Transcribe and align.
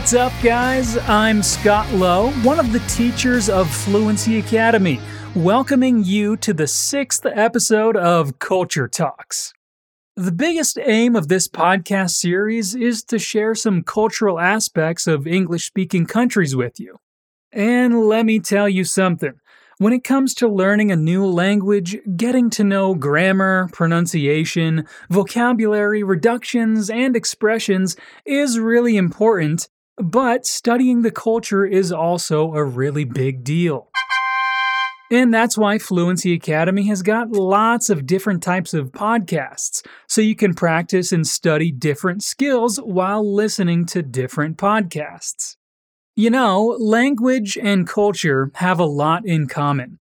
What's 0.00 0.14
up, 0.14 0.32
guys? 0.42 0.96
I'm 1.10 1.42
Scott 1.42 1.92
Lowe, 1.92 2.30
one 2.42 2.58
of 2.58 2.72
the 2.72 2.78
teachers 2.88 3.50
of 3.50 3.70
Fluency 3.70 4.38
Academy, 4.38 4.98
welcoming 5.36 6.02
you 6.02 6.38
to 6.38 6.54
the 6.54 6.66
sixth 6.66 7.26
episode 7.26 7.98
of 7.98 8.38
Culture 8.38 8.88
Talks. 8.88 9.52
The 10.16 10.32
biggest 10.32 10.78
aim 10.82 11.14
of 11.14 11.28
this 11.28 11.48
podcast 11.48 12.12
series 12.12 12.74
is 12.74 13.04
to 13.04 13.18
share 13.18 13.54
some 13.54 13.82
cultural 13.82 14.40
aspects 14.40 15.06
of 15.06 15.26
English 15.26 15.66
speaking 15.66 16.06
countries 16.06 16.56
with 16.56 16.80
you. 16.80 16.96
And 17.52 18.04
let 18.04 18.24
me 18.24 18.40
tell 18.40 18.70
you 18.70 18.84
something. 18.84 19.34
When 19.76 19.92
it 19.92 20.02
comes 20.02 20.32
to 20.36 20.48
learning 20.48 20.90
a 20.90 20.96
new 20.96 21.26
language, 21.26 21.98
getting 22.16 22.48
to 22.50 22.64
know 22.64 22.94
grammar, 22.94 23.68
pronunciation, 23.74 24.86
vocabulary, 25.10 26.02
reductions, 26.02 26.88
and 26.88 27.14
expressions 27.14 27.96
is 28.24 28.58
really 28.58 28.96
important, 28.96 29.68
but 30.02 30.46
studying 30.46 31.02
the 31.02 31.10
culture 31.10 31.64
is 31.64 31.92
also 31.92 32.54
a 32.54 32.64
really 32.64 33.04
big 33.04 33.44
deal. 33.44 33.88
And 35.12 35.34
that's 35.34 35.58
why 35.58 35.78
Fluency 35.78 36.32
Academy 36.34 36.86
has 36.86 37.02
got 37.02 37.32
lots 37.32 37.90
of 37.90 38.06
different 38.06 38.44
types 38.44 38.72
of 38.72 38.92
podcasts, 38.92 39.84
so 40.06 40.20
you 40.20 40.36
can 40.36 40.54
practice 40.54 41.10
and 41.10 41.26
study 41.26 41.72
different 41.72 42.22
skills 42.22 42.78
while 42.78 43.28
listening 43.28 43.86
to 43.86 44.02
different 44.02 44.56
podcasts. 44.56 45.56
You 46.14 46.30
know, 46.30 46.76
language 46.78 47.58
and 47.60 47.88
culture 47.88 48.52
have 48.56 48.78
a 48.78 48.84
lot 48.84 49.26
in 49.26 49.48
common. 49.48 49.98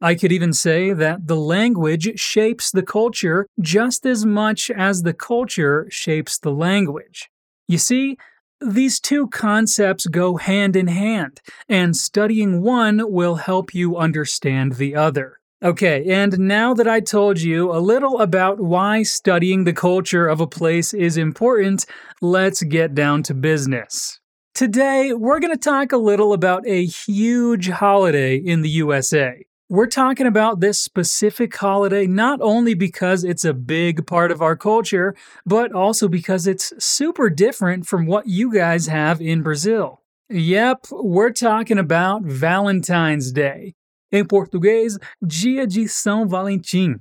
I 0.00 0.14
could 0.14 0.32
even 0.32 0.52
say 0.52 0.92
that 0.92 1.26
the 1.26 1.36
language 1.36 2.18
shapes 2.18 2.70
the 2.70 2.84
culture 2.84 3.46
just 3.60 4.06
as 4.06 4.24
much 4.24 4.70
as 4.70 5.02
the 5.02 5.14
culture 5.14 5.86
shapes 5.90 6.38
the 6.38 6.52
language. 6.52 7.30
You 7.68 7.78
see, 7.78 8.16
these 8.60 9.00
two 9.00 9.28
concepts 9.28 10.06
go 10.06 10.36
hand 10.36 10.76
in 10.76 10.88
hand, 10.88 11.40
and 11.68 11.96
studying 11.96 12.62
one 12.62 13.12
will 13.12 13.36
help 13.36 13.74
you 13.74 13.96
understand 13.96 14.74
the 14.74 14.94
other. 14.96 15.38
Okay, 15.62 16.04
and 16.08 16.38
now 16.38 16.72
that 16.74 16.86
I 16.86 17.00
told 17.00 17.40
you 17.40 17.72
a 17.72 17.80
little 17.80 18.20
about 18.20 18.60
why 18.60 19.02
studying 19.02 19.64
the 19.64 19.72
culture 19.72 20.28
of 20.28 20.40
a 20.40 20.46
place 20.46 20.94
is 20.94 21.16
important, 21.16 21.84
let's 22.20 22.62
get 22.62 22.94
down 22.94 23.24
to 23.24 23.34
business. 23.34 24.20
Today, 24.54 25.12
we're 25.12 25.40
going 25.40 25.52
to 25.52 25.58
talk 25.58 25.90
a 25.90 25.96
little 25.96 26.32
about 26.32 26.66
a 26.66 26.84
huge 26.84 27.70
holiday 27.70 28.36
in 28.36 28.62
the 28.62 28.68
USA. 28.70 29.44
We're 29.70 29.86
talking 29.86 30.26
about 30.26 30.60
this 30.60 30.80
specific 30.80 31.54
holiday 31.54 32.06
not 32.06 32.40
only 32.40 32.72
because 32.72 33.22
it's 33.22 33.44
a 33.44 33.52
big 33.52 34.06
part 34.06 34.30
of 34.30 34.40
our 34.40 34.56
culture, 34.56 35.14
but 35.44 35.72
also 35.72 36.08
because 36.08 36.46
it's 36.46 36.72
super 36.82 37.28
different 37.28 37.86
from 37.86 38.06
what 38.06 38.26
you 38.26 38.50
guys 38.50 38.86
have 38.86 39.20
in 39.20 39.42
Brazil. 39.42 40.00
Yep, 40.30 40.86
we're 40.90 41.32
talking 41.32 41.78
about 41.78 42.22
Valentine's 42.22 43.30
Day. 43.30 43.74
Em 44.10 44.24
português, 44.24 44.96
Dia 45.26 45.66
de 45.66 45.84
São 45.84 46.26
Valentim. 46.26 46.98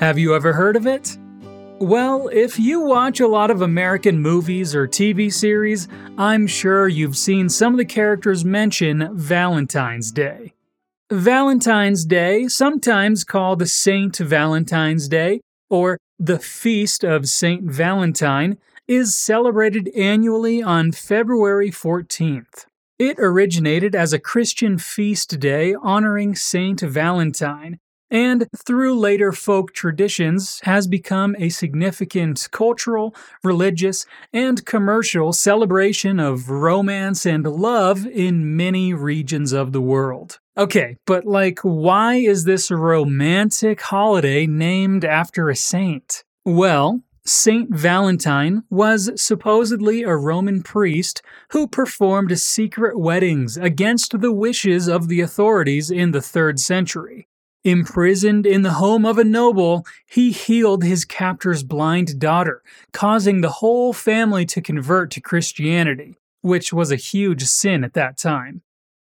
Have 0.00 0.18
you 0.18 0.34
ever 0.34 0.54
heard 0.54 0.76
of 0.76 0.86
it? 0.86 1.18
Well, 1.80 2.28
if 2.30 2.58
you 2.58 2.82
watch 2.82 3.20
a 3.20 3.26
lot 3.26 3.50
of 3.50 3.62
American 3.62 4.20
movies 4.20 4.74
or 4.74 4.86
TV 4.86 5.32
series, 5.32 5.88
I'm 6.18 6.46
sure 6.46 6.86
you've 6.88 7.16
seen 7.16 7.48
some 7.48 7.72
of 7.72 7.78
the 7.78 7.86
characters 7.86 8.44
mention 8.44 9.08
Valentine's 9.16 10.12
Day. 10.12 10.52
Valentine's 11.10 12.04
Day, 12.04 12.48
sometimes 12.48 13.24
called 13.24 13.60
the 13.60 13.66
Saint 13.66 14.18
Valentine's 14.18 15.08
Day 15.08 15.40
or 15.70 15.96
the 16.18 16.38
Feast 16.38 17.02
of 17.02 17.30
Saint 17.30 17.62
Valentine, 17.62 18.58
is 18.86 19.16
celebrated 19.16 19.88
annually 19.96 20.62
on 20.62 20.92
February 20.92 21.70
14th. 21.70 22.66
It 22.98 23.16
originated 23.18 23.94
as 23.94 24.12
a 24.12 24.18
Christian 24.18 24.76
feast 24.76 25.40
day 25.40 25.74
honoring 25.82 26.34
Saint 26.34 26.82
Valentine, 26.82 27.78
and 28.10 28.48
through 28.56 28.98
later 28.98 29.32
folk 29.32 29.72
traditions 29.72 30.60
has 30.64 30.86
become 30.86 31.36
a 31.38 31.48
significant 31.48 32.48
cultural, 32.50 33.14
religious, 33.44 34.06
and 34.32 34.64
commercial 34.66 35.32
celebration 35.32 36.18
of 36.18 36.50
romance 36.50 37.24
and 37.24 37.46
love 37.46 38.06
in 38.06 38.56
many 38.56 38.92
regions 38.92 39.52
of 39.52 39.72
the 39.72 39.80
world. 39.80 40.40
Okay, 40.56 40.96
but 41.06 41.24
like, 41.24 41.60
why 41.60 42.16
is 42.16 42.44
this 42.44 42.70
romantic 42.70 43.80
holiday 43.80 44.46
named 44.46 45.04
after 45.04 45.48
a 45.48 45.56
saint? 45.56 46.24
Well, 46.44 47.02
Saint 47.24 47.70
Valentine 47.70 48.64
was 48.70 49.10
supposedly 49.14 50.02
a 50.02 50.16
Roman 50.16 50.62
priest 50.62 51.22
who 51.50 51.68
performed 51.68 52.38
secret 52.38 52.98
weddings 52.98 53.56
against 53.56 54.20
the 54.20 54.32
wishes 54.32 54.88
of 54.88 55.08
the 55.08 55.20
authorities 55.20 55.90
in 55.90 56.10
the 56.10 56.18
3rd 56.18 56.58
century. 56.58 57.28
Imprisoned 57.64 58.46
in 58.46 58.62
the 58.62 58.74
home 58.74 59.04
of 59.04 59.18
a 59.18 59.24
noble, 59.24 59.84
he 60.06 60.30
healed 60.30 60.82
his 60.82 61.04
captor's 61.04 61.62
blind 61.62 62.18
daughter, 62.18 62.62
causing 62.92 63.40
the 63.40 63.50
whole 63.50 63.92
family 63.92 64.46
to 64.46 64.62
convert 64.62 65.10
to 65.10 65.20
Christianity, 65.20 66.16
which 66.40 66.72
was 66.72 66.90
a 66.90 66.96
huge 66.96 67.42
sin 67.44 67.84
at 67.84 67.92
that 67.92 68.16
time. 68.16 68.62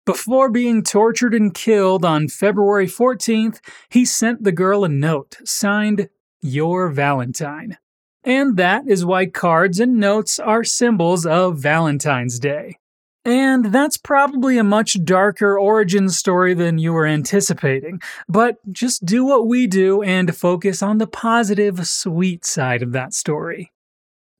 Before 0.04 0.50
being 0.50 0.82
tortured 0.82 1.36
and 1.36 1.54
killed 1.54 2.04
on 2.04 2.28
February 2.28 2.88
14th, 2.88 3.60
he 3.90 4.04
sent 4.04 4.44
the 4.44 4.52
girl 4.52 4.84
a 4.84 4.90
note 4.90 5.38
signed, 5.46 6.10
Your 6.42 6.90
Valentine. 6.90 7.78
And 8.24 8.58
that 8.58 8.88
is 8.88 9.06
why 9.06 9.28
cards 9.28 9.80
and 9.80 9.98
notes 9.98 10.40
are 10.40 10.64
symbols 10.64 11.24
of 11.28 11.60
Valentine's 11.60 12.40
Day. 12.40 12.80
And 13.26 13.66
that's 13.66 13.98
probably 13.98 14.58
a 14.58 14.64
much 14.64 15.04
darker 15.04 15.60
origin 15.60 16.10
story 16.10 16.54
than 16.54 16.78
you 16.78 16.94
were 16.94 17.06
anticipating, 17.06 18.00
but 18.30 18.56
just 18.72 19.06
do 19.06 19.26
what 19.26 19.48
we 19.48 19.68
do 19.68 20.02
and 20.02 20.36
focus 20.36 20.82
on 20.82 21.00
the 21.00 21.08
positive, 21.08 21.86
sweet 21.86 22.46
side 22.46 22.82
of 22.82 22.94
that 22.94 23.14
story. 23.14 23.72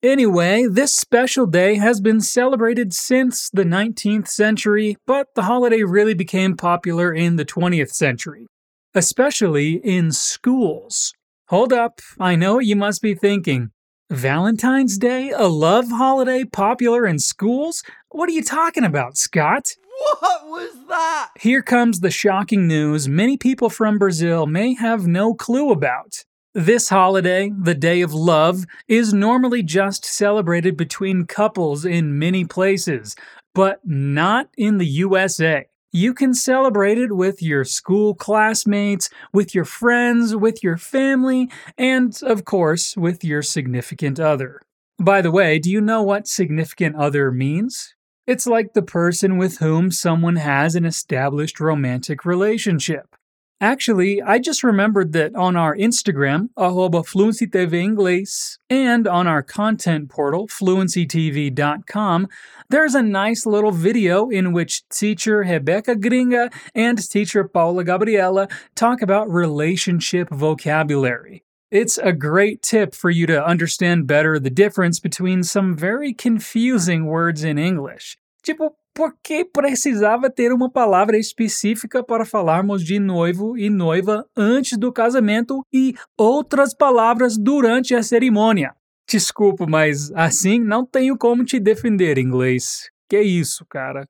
Anyway, 0.02 0.66
this 0.66 0.94
special 0.94 1.46
day 1.46 1.76
has 1.76 2.00
been 2.00 2.22
celebrated 2.22 2.94
since 2.94 3.50
the 3.50 3.66
19th 3.66 4.30
century, 4.30 4.96
but 5.06 5.28
the 5.36 5.42
holiday 5.44 5.84
really 5.84 6.14
became 6.14 6.56
popular 6.56 7.14
in 7.14 7.36
the 7.36 7.44
20th 7.44 7.92
century, 7.92 8.48
especially 8.96 9.74
in 9.84 10.14
schools. 10.14 11.14
Hold 11.50 11.74
up, 11.74 12.00
I 12.18 12.38
know 12.38 12.56
what 12.56 12.66
you 12.66 12.78
must 12.78 13.02
be 13.02 13.14
thinking. 13.14 13.72
Valentine's 14.10 14.98
Day, 14.98 15.32
a 15.32 15.48
love 15.48 15.90
holiday 15.90 16.46
popular 16.46 17.06
in 17.06 17.20
schools? 17.20 17.84
What 18.12 18.28
are 18.28 18.34
you 18.34 18.44
talking 18.44 18.84
about, 18.84 19.18
Scott? 19.18 19.76
What 20.20 20.48
was 20.48 20.76
that? 20.88 21.30
Here 21.40 21.62
comes 21.62 22.00
the 22.00 22.10
shocking 22.10 22.68
news 22.68 23.08
many 23.08 23.38
people 23.38 23.70
from 23.70 24.00
Brazil 24.00 24.48
may 24.48 24.74
have 24.74 25.06
no 25.06 25.36
clue 25.36 25.72
about. 25.72 26.26
This 26.56 26.90
holiday, 26.90 27.52
the 27.56 27.76
Day 27.76 28.02
of 28.02 28.12
Love, 28.12 28.66
is 28.88 29.14
normally 29.14 29.62
just 29.62 30.06
celebrated 30.06 30.76
between 30.76 31.28
couples 31.28 31.86
in 31.86 32.18
many 32.18 32.46
places, 32.46 33.16
but 33.54 33.80
not 33.86 34.50
in 34.58 34.80
the 34.80 34.88
USA. 34.88 35.68
You 35.92 36.16
can 36.16 36.34
celebrate 36.34 36.98
it 36.98 37.16
with 37.16 37.44
your 37.44 37.64
school 37.64 38.16
classmates, 38.16 39.12
with 39.34 39.54
your 39.54 39.66
friends, 39.66 40.36
with 40.36 40.64
your 40.64 40.78
family, 40.78 41.52
and, 41.78 42.20
of 42.24 42.44
course, 42.44 42.98
with 42.98 43.24
your 43.24 43.44
significant 43.44 44.20
other. 44.20 44.62
By 45.00 45.22
the 45.22 45.32
way, 45.32 45.60
do 45.60 45.70
you 45.70 45.80
know 45.80 46.02
what 46.02 46.28
significant 46.28 46.96
other 46.96 47.32
means? 47.32 47.94
It's 48.30 48.46
like 48.46 48.74
the 48.74 48.84
person 48.84 49.40
with 49.40 49.58
whom 49.58 49.90
someone 49.90 50.36
has 50.36 50.76
an 50.76 50.86
established 50.86 51.60
romantic 51.60 52.26
relationship. 52.26 53.16
Actually, 53.60 54.22
I 54.22 54.38
just 54.38 54.64
remembered 54.64 55.14
that 55.14 55.34
on 55.34 55.56
our 55.56 55.76
Instagram, 55.76 56.50
arroba 56.56 57.02
Fluency 57.02 57.48
TV 57.48 57.84
Inglês, 57.84 58.60
and 58.70 59.08
on 59.08 59.26
our 59.26 59.42
content 59.42 60.12
portal, 60.12 60.48
fluencytv.com, 60.48 62.28
there's 62.70 62.94
a 62.94 63.02
nice 63.02 63.48
little 63.48 63.72
video 63.72 64.30
in 64.30 64.54
which 64.54 64.88
teacher 64.90 65.40
Rebecca 65.40 65.96
Gringa 65.96 66.54
and 66.76 67.00
teacher 67.10 67.46
Paula 67.46 67.84
Gabriela 67.84 68.48
talk 68.76 69.02
about 69.02 69.28
relationship 69.28 70.30
vocabulary. 70.30 71.42
It's 71.72 71.98
a 71.98 72.14
great 72.14 72.62
tip 72.62 72.94
for 72.94 73.10
you 73.10 73.26
to 73.26 73.44
understand 73.44 74.06
better 74.06 74.40
the 74.40 74.50
difference 74.52 75.00
between 75.00 75.44
some 75.44 75.76
very 75.76 76.14
confusing 76.14 77.06
words 77.06 77.44
in 77.44 77.58
English. 77.58 78.19
Tipo, 78.44 78.74
por 78.94 79.16
que 79.24 79.46
precisava 79.46 80.30
ter 80.30 80.52
uma 80.52 80.70
palavra 80.70 81.18
específica 81.18 82.04
para 82.04 82.26
falarmos 82.26 82.84
de 82.84 83.00
noivo 83.00 83.58
e 83.58 83.70
noiva 83.70 84.26
antes 84.36 84.78
do 84.78 84.92
casamento 84.92 85.64
e 85.72 85.94
outras 86.18 86.74
palavras 86.74 87.38
durante 87.38 87.96
a 87.96 88.04
cerimônia? 88.04 88.76
Desculpa, 89.08 89.66
mas 89.66 90.12
assim 90.14 90.60
não 90.60 90.86
tenho 90.86 91.18
como 91.18 91.44
te 91.44 91.60
defender, 91.60 92.18
inglês. 92.18 92.90
Que 93.10 93.22
isso, 93.22 93.66
cara? 93.68 94.06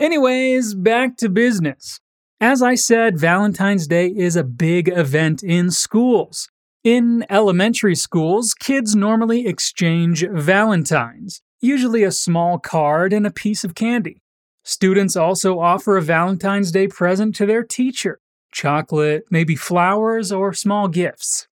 Anyways, 0.00 0.72
back 0.72 1.16
to 1.16 1.28
business. 1.28 2.00
As 2.40 2.62
I 2.62 2.76
said, 2.76 3.18
Valentine's 3.18 3.86
Day 3.86 4.12
is 4.16 4.36
a 4.36 4.42
big 4.42 4.88
event 4.88 5.42
in 5.42 5.70
schools. 5.70 6.48
In 6.84 7.24
elementary 7.28 7.96
schools, 7.96 8.54
kids 8.54 8.94
normally 8.94 9.46
exchange 9.46 10.24
Valentines, 10.32 11.42
usually 11.60 12.02
a 12.02 12.12
small 12.12 12.58
card 12.58 13.12
and 13.12 13.26
a 13.26 13.30
piece 13.30 13.64
of 13.64 13.74
candy. 13.74 14.22
Students 14.64 15.16
also 15.16 15.60
offer 15.60 15.96
a 15.96 16.02
Valentine's 16.02 16.72
Day 16.72 16.88
present 16.88 17.34
to 17.36 17.46
their 17.46 17.62
teacher 17.62 18.20
chocolate, 18.52 19.26
maybe 19.30 19.54
flowers, 19.54 20.32
or 20.32 20.54
small 20.54 20.88
gifts. 20.88 21.46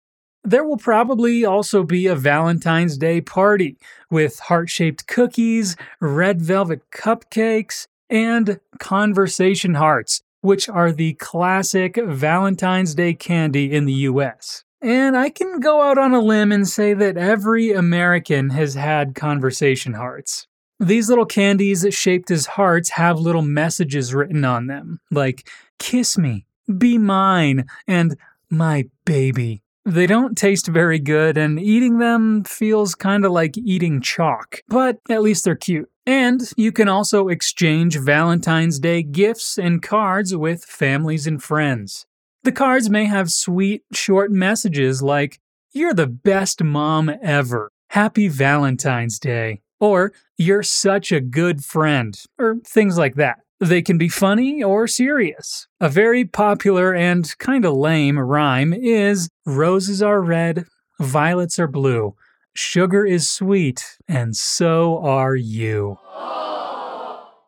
There 0.43 0.63
will 0.63 0.77
probably 0.77 1.45
also 1.45 1.83
be 1.83 2.07
a 2.07 2.15
Valentine's 2.15 2.97
Day 2.97 3.21
party 3.21 3.77
with 4.09 4.39
heart 4.39 4.69
shaped 4.69 5.07
cookies, 5.07 5.75
red 5.99 6.41
velvet 6.41 6.81
cupcakes, 6.91 7.87
and 8.09 8.59
conversation 8.79 9.75
hearts, 9.75 10.21
which 10.41 10.67
are 10.69 10.91
the 10.91 11.13
classic 11.13 11.97
Valentine's 11.97 12.95
Day 12.95 13.13
candy 13.13 13.71
in 13.71 13.85
the 13.85 14.07
US. 14.09 14.63
And 14.83 15.15
I 15.15 15.29
can 15.29 15.61
go 15.61 15.81
out 15.81 15.97
on 15.97 16.13
a 16.13 16.19
limb 16.19 16.51
and 16.51 16.67
say 16.67 16.93
that 16.93 17.15
every 17.15 17.71
American 17.71 18.49
has 18.49 18.73
had 18.73 19.15
conversation 19.15 19.93
hearts. 19.93 20.45
These 20.77 21.07
little 21.07 21.25
candies 21.25 21.87
shaped 21.91 22.29
as 22.29 22.45
hearts 22.45 22.89
have 22.89 23.17
little 23.17 23.41
messages 23.41 24.13
written 24.13 24.43
on 24.43 24.67
them, 24.67 24.99
like 25.09 25.49
kiss 25.79 26.17
me, 26.17 26.45
be 26.77 26.97
mine, 26.97 27.65
and 27.87 28.17
my 28.49 28.89
baby. 29.05 29.63
They 29.85 30.05
don't 30.05 30.37
taste 30.37 30.67
very 30.67 30.99
good, 30.99 31.37
and 31.37 31.59
eating 31.59 31.99
them 31.99 32.43
feels 32.43 32.93
kind 32.93 33.23
of 33.23 33.31
like 33.31 33.57
eating 33.57 34.01
chalk, 34.01 34.61
but 34.67 34.99
at 35.09 35.21
least 35.21 35.45
they're 35.45 35.55
cute. 35.55 35.89
And 36.05 36.41
you 36.57 36.73
can 36.73 36.89
also 36.89 37.29
exchange 37.29 37.97
Valentine's 37.97 38.79
Day 38.79 39.03
gifts 39.03 39.57
and 39.57 39.81
cards 39.81 40.35
with 40.35 40.65
families 40.65 41.25
and 41.27 41.41
friends. 41.41 42.05
The 42.43 42.51
cards 42.51 42.89
may 42.89 43.05
have 43.05 43.31
sweet, 43.31 43.83
short 43.93 44.29
messages 44.31 45.01
like, 45.01 45.39
You're 45.71 45.93
the 45.93 46.07
best 46.07 46.61
mom 46.61 47.09
ever. 47.21 47.71
Happy 47.91 48.27
Valentine's 48.27 49.17
Day. 49.17 49.61
Or, 49.79 50.11
You're 50.37 50.63
such 50.63 51.13
a 51.13 51.21
good 51.21 51.63
friend. 51.63 52.19
Or 52.37 52.57
things 52.65 52.97
like 52.97 53.15
that. 53.15 53.39
They 53.61 53.81
can 53.81 53.97
be 53.97 54.09
funny 54.09 54.61
or 54.61 54.87
serious. 54.87 55.67
A 55.79 55.87
very 55.87 56.25
popular 56.25 56.93
and 56.93 57.33
kinda 57.39 57.71
lame 57.71 58.19
rhyme 58.19 58.73
is 58.73 59.29
Roses 59.45 60.01
are 60.01 60.21
red, 60.21 60.65
violets 60.99 61.57
are 61.59 61.67
blue, 61.67 62.15
sugar 62.53 63.05
is 63.05 63.29
sweet, 63.29 63.97
and 64.05 64.35
so 64.35 64.99
are 65.01 65.35
you. 65.35 65.97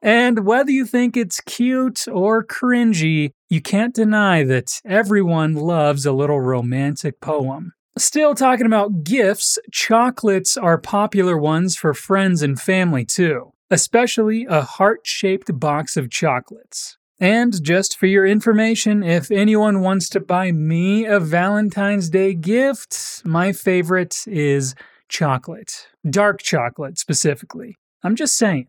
And 0.01 0.45
whether 0.45 0.71
you 0.71 0.85
think 0.85 1.17
it's 1.17 1.41
cute 1.41 2.07
or 2.07 2.43
cringy, 2.43 3.31
you 3.49 3.61
can't 3.61 3.95
deny 3.95 4.43
that 4.43 4.79
everyone 4.85 5.55
loves 5.55 6.05
a 6.05 6.11
little 6.11 6.41
romantic 6.41 7.19
poem. 7.21 7.73
Still 7.97 8.35
talking 8.35 8.65
about 8.65 9.03
gifts, 9.03 9.57
chocolates 9.71 10.57
are 10.57 10.77
popular 10.77 11.37
ones 11.37 11.77
for 11.77 11.93
friends 11.93 12.41
and 12.41 12.59
family 12.59 13.05
too, 13.05 13.53
especially 13.71 14.45
a 14.49 14.61
heart 14.61 15.01
shaped 15.07 15.57
box 15.59 15.95
of 15.95 16.11
chocolates. 16.11 16.97
And 17.19 17.63
just 17.63 17.97
for 17.97 18.07
your 18.07 18.25
information, 18.25 19.01
if 19.01 19.31
anyone 19.31 19.79
wants 19.79 20.09
to 20.09 20.19
buy 20.19 20.51
me 20.51 21.05
a 21.05 21.21
Valentine's 21.21 22.09
Day 22.09 22.33
gift, 22.33 23.21
my 23.23 23.53
favorite 23.53 24.25
is 24.27 24.75
chocolate. 25.07 25.87
Dark 26.09 26.41
chocolate 26.41 26.97
specifically. 26.99 27.77
I'm 28.03 28.15
just 28.15 28.37
saying. 28.37 28.67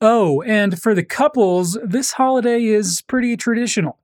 Oh, 0.00 0.42
and 0.42 0.80
for 0.80 0.94
the 0.94 1.04
couples, 1.04 1.78
this 1.82 2.12
holiday 2.12 2.64
is 2.64 3.02
pretty 3.02 3.36
traditional. 3.36 3.98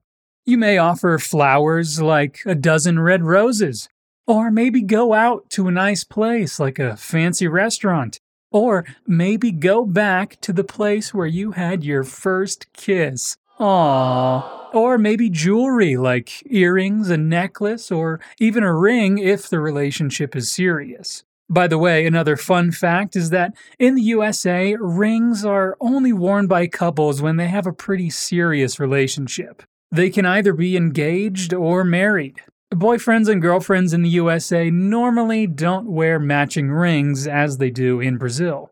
You 0.46 0.58
may 0.58 0.78
offer 0.78 1.18
flowers 1.18 2.00
like 2.00 2.40
a 2.46 2.54
dozen 2.54 2.98
red 2.98 3.22
roses, 3.22 3.88
or 4.26 4.50
maybe 4.50 4.82
go 4.82 5.12
out 5.12 5.50
to 5.50 5.68
a 5.68 5.72
nice 5.72 6.04
place 6.04 6.58
like 6.58 6.78
a 6.78 6.96
fancy 6.96 7.46
restaurant, 7.46 8.18
or 8.50 8.84
maybe 9.06 9.52
go 9.52 9.84
back 9.84 10.40
to 10.40 10.52
the 10.52 10.64
place 10.64 11.12
where 11.12 11.26
you 11.26 11.52
had 11.52 11.84
your 11.84 12.04
first 12.04 12.72
kiss. 12.72 13.36
Aww. 13.60 14.74
Or 14.74 14.96
maybe 14.96 15.28
jewelry 15.28 15.96
like 15.96 16.42
earrings, 16.50 17.10
a 17.10 17.18
necklace, 17.18 17.92
or 17.92 18.18
even 18.40 18.64
a 18.64 18.74
ring 18.74 19.18
if 19.18 19.48
the 19.48 19.60
relationship 19.60 20.34
is 20.34 20.50
serious. 20.50 21.24
By 21.48 21.66
the 21.66 21.78
way, 21.78 22.06
another 22.06 22.36
fun 22.36 22.72
fact 22.72 23.14
is 23.14 23.30
that 23.30 23.54
in 23.78 23.94
the 23.94 24.02
USA, 24.02 24.76
rings 24.80 25.44
are 25.44 25.76
only 25.80 26.12
worn 26.12 26.46
by 26.46 26.66
couples 26.66 27.20
when 27.20 27.36
they 27.36 27.48
have 27.48 27.66
a 27.66 27.72
pretty 27.72 28.10
serious 28.10 28.80
relationship. 28.80 29.62
They 29.90 30.08
can 30.08 30.24
either 30.24 30.54
be 30.54 30.76
engaged 30.76 31.52
or 31.52 31.84
married. 31.84 32.40
Boyfriends 32.72 33.28
and 33.28 33.42
girlfriends 33.42 33.92
in 33.92 34.00
the 34.02 34.08
USA 34.08 34.70
normally 34.70 35.46
don't 35.46 35.90
wear 35.90 36.18
matching 36.18 36.70
rings 36.70 37.26
as 37.26 37.58
they 37.58 37.68
do 37.68 38.00
in 38.00 38.16
Brazil. 38.16 38.70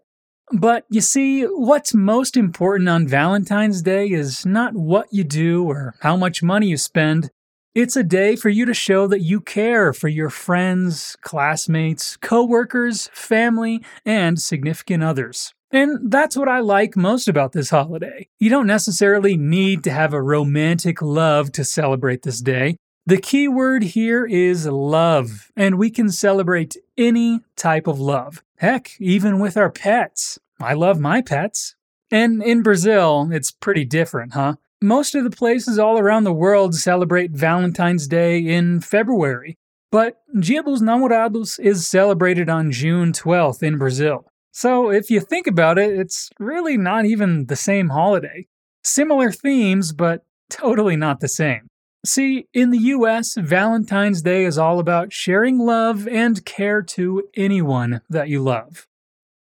But 0.52 0.84
you 0.88 1.02
see, 1.02 1.42
what's 1.44 1.94
most 1.94 2.36
important 2.36 2.88
on 2.88 3.06
Valentine's 3.06 3.82
Day 3.82 4.08
is 4.08 4.46
not 4.46 4.74
what 4.74 5.08
you 5.12 5.22
do 5.22 5.64
or 5.64 5.94
how 6.00 6.16
much 6.16 6.42
money 6.42 6.68
you 6.68 6.76
spend, 6.76 7.30
it's 7.74 7.94
a 7.96 8.02
day 8.02 8.34
for 8.34 8.48
you 8.48 8.64
to 8.66 8.74
show 8.74 9.06
that 9.06 9.20
you 9.20 9.40
care 9.40 9.92
for 9.92 10.08
your 10.08 10.30
friends, 10.30 11.16
classmates, 11.20 12.16
coworkers, 12.16 13.08
family, 13.12 13.84
and 14.04 14.40
significant 14.40 15.04
others. 15.04 15.54
And 15.70 16.10
that's 16.10 16.36
what 16.36 16.48
I 16.48 16.58
like 16.58 16.96
most 16.96 17.28
about 17.28 17.52
this 17.52 17.70
holiday. 17.70 18.28
You 18.40 18.50
don't 18.50 18.66
necessarily 18.66 19.36
need 19.36 19.84
to 19.84 19.92
have 19.92 20.12
a 20.12 20.22
romantic 20.22 21.00
love 21.00 21.52
to 21.52 21.64
celebrate 21.64 22.22
this 22.22 22.40
day. 22.40 22.76
The 23.06 23.20
key 23.20 23.46
word 23.46 23.84
here 23.84 24.26
is 24.26 24.66
love, 24.66 25.52
and 25.56 25.78
we 25.78 25.90
can 25.90 26.10
celebrate 26.10 26.76
any 26.98 27.40
type 27.54 27.86
of 27.86 28.00
love. 28.00 28.42
Heck, 28.58 28.92
even 28.98 29.38
with 29.38 29.56
our 29.56 29.70
pets. 29.70 30.38
I 30.60 30.74
love 30.74 30.98
my 30.98 31.22
pets. 31.22 31.76
And 32.10 32.42
in 32.42 32.62
Brazil, 32.62 33.28
it's 33.30 33.52
pretty 33.52 33.84
different, 33.84 34.34
huh? 34.34 34.56
Most 34.82 35.14
of 35.14 35.24
the 35.24 35.30
places 35.30 35.78
all 35.78 35.98
around 35.98 36.24
the 36.24 36.32
world 36.32 36.74
celebrate 36.74 37.32
Valentine's 37.32 38.08
Day 38.08 38.38
in 38.38 38.80
February, 38.80 39.58
but 39.92 40.22
Dia 40.38 40.62
dos 40.62 40.80
Namorados 40.80 41.60
is 41.60 41.86
celebrated 41.86 42.48
on 42.48 42.70
June 42.70 43.12
12th 43.12 43.62
in 43.62 43.76
Brazil. 43.76 44.24
So 44.52 44.90
if 44.90 45.10
you 45.10 45.20
think 45.20 45.46
about 45.46 45.78
it, 45.78 45.92
it's 45.92 46.30
really 46.38 46.78
not 46.78 47.04
even 47.04 47.44
the 47.44 47.56
same 47.56 47.90
holiday. 47.90 48.46
Similar 48.82 49.32
themes, 49.32 49.92
but 49.92 50.24
totally 50.48 50.96
not 50.96 51.20
the 51.20 51.28
same. 51.28 51.68
See, 52.06 52.46
in 52.54 52.70
the 52.70 52.78
US, 52.78 53.34
Valentine's 53.34 54.22
Day 54.22 54.46
is 54.46 54.56
all 54.56 54.78
about 54.78 55.12
sharing 55.12 55.58
love 55.58 56.08
and 56.08 56.42
care 56.46 56.80
to 56.80 57.24
anyone 57.36 58.00
that 58.08 58.30
you 58.30 58.40
love. 58.40 58.86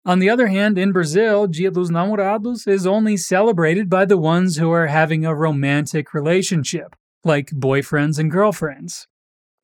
On 0.09 0.21
the 0.21 0.31
other 0.31 0.47
hand, 0.47 0.79
in 0.79 0.91
Brazil, 0.91 1.47
Dia 1.47 1.71
dos 1.71 1.91
Namorados 1.91 2.67
is 2.67 2.87
only 2.87 3.19
celebrated 3.19 3.91
by 3.91 4.07
the 4.07 4.17
ones 4.17 4.57
who 4.57 4.71
are 4.71 4.87
having 4.87 5.27
a 5.27 5.35
romantic 5.35 6.15
relationship, 6.15 6.97
like 7.25 7.51
boyfriends 7.51 8.19
and 8.19 8.31
girlfriends. 8.31 9.07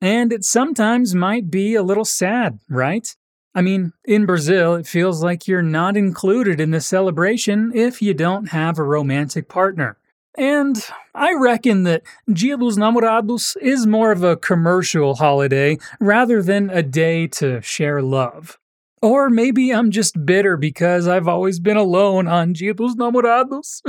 And 0.01 0.31
it 0.31 0.43
sometimes 0.43 1.15
might 1.15 1.49
be 1.49 1.73
a 1.73 1.81
little 1.81 2.05
sad, 2.05 2.59
right? 2.69 3.07
I 3.55 3.63
mean, 3.63 3.93
in 4.03 4.27
Brazil, 4.27 4.75
it 4.75 4.85
feels 4.85 5.23
like 5.23 5.47
you're 5.47 5.63
not 5.63 5.97
included 5.97 6.59
in 6.59 6.69
the 6.69 6.79
celebration 6.79 7.71
if 7.73 7.99
you 7.99 8.13
don't 8.13 8.49
have 8.49 8.77
a 8.77 8.83
romantic 8.83 9.49
partner. 9.49 9.97
And 10.37 10.77
I 11.15 11.33
reckon 11.33 11.85
that 11.85 12.03
Dia 12.31 12.57
dos 12.57 12.77
Namorados 12.77 13.57
is 13.63 13.87
more 13.87 14.11
of 14.11 14.23
a 14.23 14.37
commercial 14.37 15.15
holiday 15.15 15.79
rather 15.99 16.43
than 16.43 16.69
a 16.69 16.83
day 16.83 17.25
to 17.39 17.63
share 17.63 18.03
love. 18.03 18.59
Or 19.05 19.29
maybe 19.29 19.69
I'm 19.69 19.91
just 19.91 20.25
bitter 20.25 20.57
because 20.57 21.07
I've 21.07 21.27
always 21.27 21.59
been 21.59 21.77
alone 21.77 22.27
on 22.27 22.53
Dia 22.53 22.73
dos 22.73 22.95
Namorados. 22.95 23.83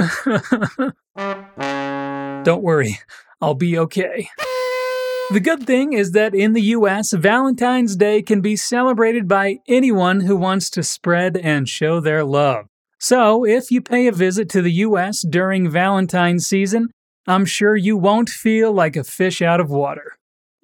Don't 2.44 2.62
worry, 2.62 2.98
I'll 3.40 3.54
be 3.54 3.78
okay. 3.78 4.28
The 5.30 5.40
good 5.40 5.66
thing 5.66 5.94
is 5.94 6.12
that 6.12 6.34
in 6.34 6.52
the 6.52 6.60
US, 6.76 7.14
Valentine's 7.14 7.96
Day 7.96 8.20
can 8.20 8.42
be 8.42 8.56
celebrated 8.56 9.26
by 9.26 9.60
anyone 9.66 10.20
who 10.20 10.36
wants 10.36 10.68
to 10.68 10.82
spread 10.82 11.38
and 11.38 11.66
show 11.66 11.98
their 11.98 12.22
love. 12.22 12.66
So, 12.98 13.46
if 13.46 13.70
you 13.70 13.80
pay 13.80 14.08
a 14.08 14.12
visit 14.12 14.50
to 14.50 14.60
the 14.60 14.84
US 14.84 15.22
during 15.22 15.70
Valentine's 15.70 16.46
season, 16.46 16.90
I'm 17.26 17.46
sure 17.46 17.74
you 17.74 17.96
won't 17.96 18.28
feel 18.28 18.70
like 18.70 18.96
a 18.96 19.02
fish 19.02 19.40
out 19.40 19.60
of 19.60 19.70
water. 19.70 20.15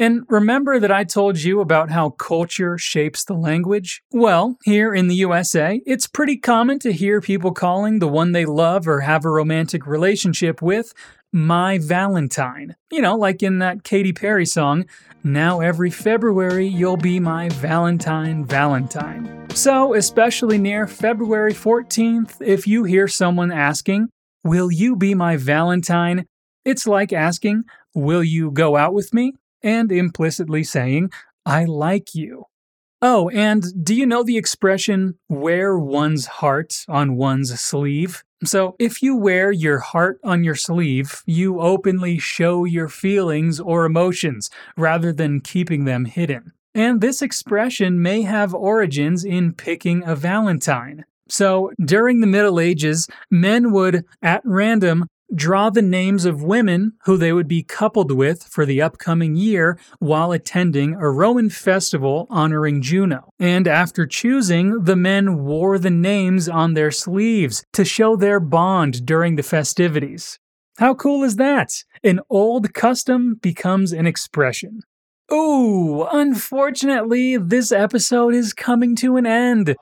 And 0.03 0.25
remember 0.29 0.81
that 0.81 0.91
I 0.91 1.05
told 1.05 1.39
you 1.39 1.61
about 1.61 1.93
how 1.93 2.11
culture 2.11 2.77
shapes 2.77 3.23
the 3.23 3.35
language? 3.35 4.03
Well, 4.11 4.59
here 4.65 4.93
in 4.93 5.07
the 5.07 5.15
USA, 5.15 5.81
it's 5.87 6.09
pretty 6.09 6.39
common 6.39 6.81
to 6.81 6.93
hear 6.93 7.21
people 7.21 7.53
calling 7.53 8.01
the 8.01 8.09
one 8.09 8.33
they 8.33 8.45
love 8.45 8.89
or 8.89 9.03
have 9.03 9.25
a 9.25 9.31
romantic 9.31 9.87
relationship 9.87 10.61
with 10.61 10.93
my 11.33 11.79
Valentine. 11.79 12.75
You 12.91 13.01
know, 13.01 13.15
like 13.15 13.45
in 13.45 13.61
that 13.61 13.85
Katy 13.85 14.13
Perry 14.13 14.45
song, 14.45 14.87
Now 15.23 15.61
Every 15.61 15.93
February 15.93 16.67
You'll 16.67 16.97
Be 16.97 17.21
My 17.21 17.49
Valentine, 17.51 18.45
Valentine. 18.45 19.47
So, 19.55 19.95
especially 19.95 20.59
near 20.59 20.89
February 20.89 21.55
14th, 21.55 22.39
if 22.41 22.67
you 22.67 22.83
hear 22.83 23.07
someone 23.07 23.53
asking, 23.53 24.09
Will 24.43 24.73
you 24.73 24.97
be 24.97 25.15
my 25.15 25.37
Valentine? 25.37 26.27
It's 26.65 26.89
like 26.89 27.13
asking, 27.13 27.63
Will 27.95 28.25
you 28.25 28.51
go 28.51 28.77
out 28.77 28.95
with 28.95 29.15
me? 29.15 29.35
And 29.63 29.91
implicitly 29.93 30.65
saying, 30.65 31.11
I 31.45 31.65
like 31.65 32.15
you. 32.15 32.47
Oh, 33.05 33.29
and 33.31 33.85
do 33.85 33.97
you 33.97 34.07
know 34.07 34.23
the 34.23 34.37
expression, 34.37 35.19
wear 35.29 35.77
one's 35.77 36.27
heart 36.27 36.85
on 36.89 37.17
one's 37.17 37.59
sleeve? 37.61 38.23
So, 38.45 38.77
if 38.79 39.03
you 39.03 39.17
wear 39.17 39.51
your 39.51 39.81
heart 39.81 40.21
on 40.23 40.45
your 40.45 40.55
sleeve, 40.55 41.23
you 41.27 41.61
openly 41.61 42.19
show 42.19 42.65
your 42.65 42.89
feelings 42.89 43.59
or 43.59 43.85
emotions 43.85 44.51
rather 44.77 45.13
than 45.13 45.41
keeping 45.41 45.85
them 45.85 46.05
hidden. 46.05 46.53
And 46.75 47.01
this 47.01 47.23
expression 47.23 48.01
may 48.01 48.23
have 48.23 48.55
origins 48.55 49.25
in 49.25 49.53
picking 49.53 50.05
a 50.05 50.15
Valentine. 50.15 51.05
So, 51.29 51.73
during 51.85 52.21
the 52.21 52.27
Middle 52.27 52.61
Ages, 52.61 53.09
men 53.31 53.73
would, 53.73 54.05
at 54.23 54.43
random, 54.45 55.07
draw 55.35 55.71
the 55.71 55.83
names 55.83 56.25
of 56.25 56.43
women 56.43 56.93
who 57.05 57.17
they 57.17 57.33
would 57.33 57.49
be 57.49 57.63
coupled 57.63 58.13
with 58.13 58.45
for 58.45 58.67
the 58.67 58.83
upcoming 58.83 59.35
year 59.37 59.79
while 59.99 60.33
attending 60.33 60.95
a 60.95 61.11
Roman 61.11 61.51
festival 61.51 62.27
honoring 62.31 62.83
Juno. 62.83 63.33
And 63.39 63.67
after 63.67 64.07
choosing, 64.07 64.85
the 64.85 64.97
men 64.97 65.45
wore 65.45 65.79
the 65.79 65.91
names 65.91 66.49
on 66.49 66.75
their 66.75 66.91
sleeves 66.91 67.65
to 67.73 67.85
show 67.85 68.17
their 68.17 68.41
bond 68.41 69.07
during 69.07 69.37
the 69.37 69.43
festivities. 69.43 70.39
How 70.79 70.95
cool 70.95 71.23
is 71.23 71.37
that? 71.37 71.85
An 72.03 72.21
old 72.31 72.73
custom 72.75 73.35
becomes 73.41 73.93
an 73.93 74.07
expression. 74.07 74.81
Ooh, 75.33 76.07
unfortunately, 76.13 77.37
this 77.37 77.73
episode 77.73 78.35
is 78.35 78.53
coming 78.53 78.97
to 78.97 79.17
an 79.17 79.27
end. 79.27 79.77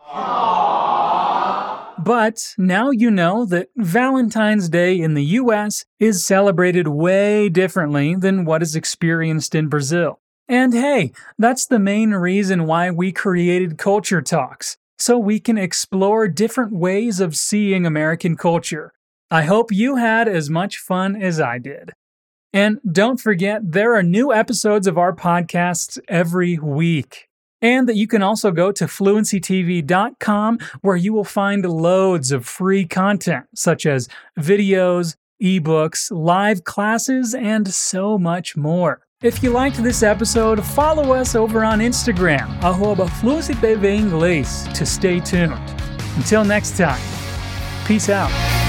But 2.02 2.54
now 2.56 2.90
you 2.90 3.10
know 3.10 3.44
that 3.46 3.68
Valentine's 3.76 4.70
Day 4.70 4.98
in 4.98 5.12
the 5.12 5.24
US 5.24 5.84
is 5.98 6.24
celebrated 6.24 6.88
way 6.88 7.50
differently 7.50 8.14
than 8.14 8.46
what 8.46 8.62
is 8.62 8.74
experienced 8.74 9.54
in 9.54 9.68
Brazil. 9.68 10.18
And 10.48 10.72
hey, 10.72 11.12
that's 11.38 11.66
the 11.66 11.78
main 11.78 12.12
reason 12.12 12.66
why 12.66 12.90
we 12.90 13.12
created 13.12 13.76
Culture 13.78 14.22
Talks, 14.22 14.78
so 14.98 15.18
we 15.18 15.38
can 15.40 15.58
explore 15.58 16.26
different 16.26 16.72
ways 16.72 17.20
of 17.20 17.36
seeing 17.36 17.84
American 17.84 18.36
culture. 18.36 18.92
I 19.30 19.42
hope 19.42 19.70
you 19.70 19.96
had 19.96 20.26
as 20.26 20.48
much 20.48 20.78
fun 20.78 21.20
as 21.20 21.38
I 21.38 21.58
did. 21.58 21.92
And 22.52 22.80
don't 22.90 23.20
forget, 23.20 23.60
there 23.72 23.94
are 23.94 24.02
new 24.02 24.32
episodes 24.32 24.86
of 24.86 24.98
our 24.98 25.14
podcasts 25.14 26.00
every 26.08 26.58
week. 26.58 27.29
And 27.62 27.88
that 27.88 27.96
you 27.96 28.06
can 28.06 28.22
also 28.22 28.50
go 28.50 28.72
to 28.72 28.86
fluencytv.com 28.86 30.58
where 30.80 30.96
you 30.96 31.12
will 31.12 31.24
find 31.24 31.64
loads 31.64 32.32
of 32.32 32.46
free 32.46 32.86
content 32.86 33.46
such 33.54 33.86
as 33.86 34.08
videos, 34.38 35.16
ebooks, 35.42 36.10
live 36.10 36.64
classes, 36.64 37.34
and 37.34 37.72
so 37.72 38.18
much 38.18 38.56
more. 38.56 39.02
If 39.22 39.42
you 39.42 39.50
liked 39.50 39.82
this 39.82 40.02
episode, 40.02 40.64
follow 40.64 41.12
us 41.12 41.34
over 41.34 41.62
on 41.62 41.80
Instagram, 41.80 42.48
arroba 42.62 43.04
Inglês, 43.06 44.72
to 44.72 44.86
stay 44.86 45.20
tuned. 45.20 45.52
Until 46.16 46.42
next 46.44 46.78
time, 46.78 47.00
peace 47.86 48.08
out. 48.08 48.59